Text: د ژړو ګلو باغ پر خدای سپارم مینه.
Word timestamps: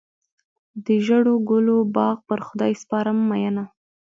د 0.85 0.87
ژړو 1.05 1.35
ګلو 1.49 1.77
باغ 1.95 2.17
پر 2.27 2.39
خدای 2.47 2.73
سپارم 2.81 3.17
مینه. 3.29 3.63